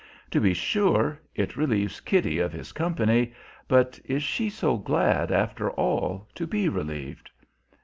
[0.31, 3.33] To be sure, it relieves Kitty of his company;
[3.67, 7.29] but is she so glad, after all, to be relieved?